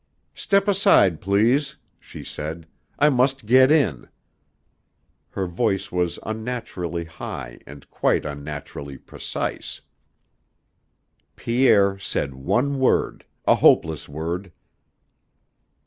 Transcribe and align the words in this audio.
"Step 0.33 0.67
aside, 0.67 1.21
please," 1.21 1.75
she 1.99 2.23
said; 2.23 2.65
"I 2.97 3.09
must 3.09 3.45
get 3.45 3.69
in." 3.69 4.09
Her 5.29 5.45
voice 5.45 5.91
was 5.91 6.17
unnaturally 6.23 7.03
high 7.05 7.59
and 7.67 7.87
quite 7.91 8.25
unnaturally 8.25 8.97
precise. 8.97 9.79
Pierre 11.35 11.99
said 11.99 12.33
one 12.33 12.79
word, 12.79 13.25
a 13.45 13.53
hopeless 13.53 14.09
word. 14.09 14.51